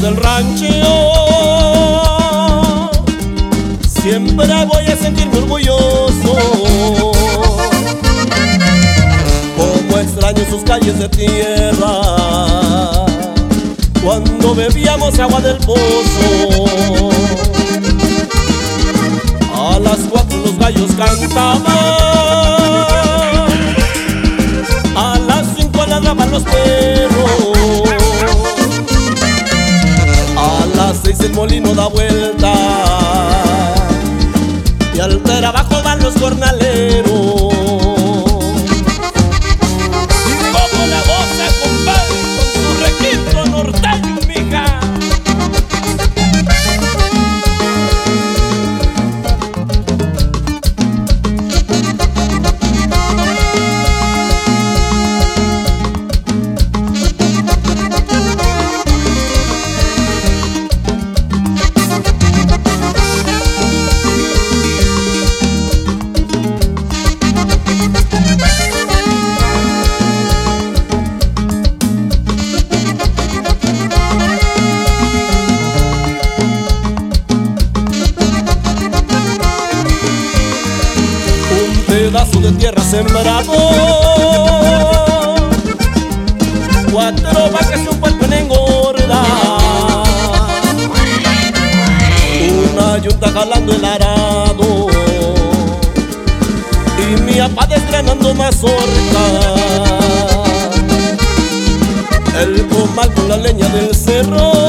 [0.00, 0.66] del rancho
[4.02, 6.36] siempre voy a sentirme orgulloso.
[9.56, 12.00] Como extraño sus calles de tierra,
[14.02, 17.10] cuando bebíamos agua del pozo.
[19.54, 22.17] A las cuatro los gallos cantaban,
[31.38, 32.52] molino da vuelta
[34.92, 36.57] y al trabajo van los jornaleros.
[82.10, 83.52] Pedazo de tierra sembrado.
[86.90, 89.22] Cuatro vacas y un en engorda.
[92.72, 94.86] Una yunta jalando el arado.
[96.98, 99.24] Y mi papá desgranando mazorca.
[102.40, 104.67] El comal con la leña del cerro.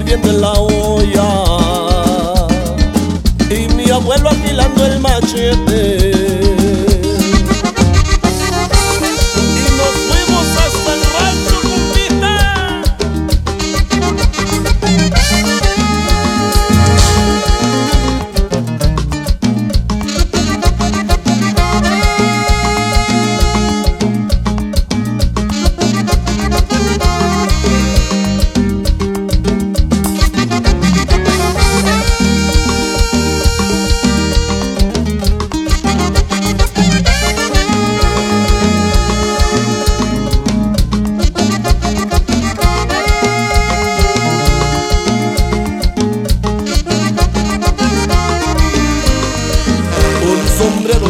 [0.00, 0.69] Sirviendo en la olla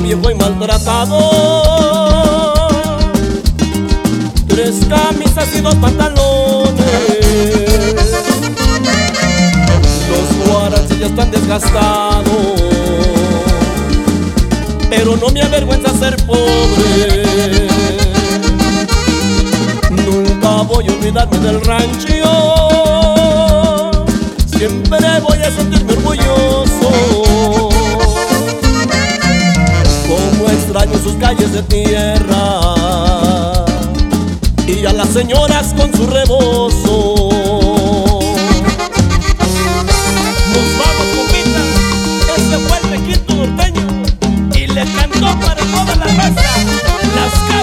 [0.03, 1.19] viejo y maltratado,
[4.49, 6.75] tres camisas y dos pantalones.
[10.11, 12.25] Los guaraches ya están desgastados,
[14.89, 17.69] pero no me avergüenza ser pobre.
[19.91, 22.07] Nunca voy a olvidarme del rancho,
[24.57, 25.90] siempre voy a sentirme
[31.37, 32.61] calles de tierra
[34.67, 37.29] y a las señoras con su rebozo.
[40.53, 41.63] Nos vamos, compita,
[42.37, 43.87] ese fue el requinto norteño
[44.57, 46.51] y le cantó para toda la raza
[47.15, 47.60] las calles.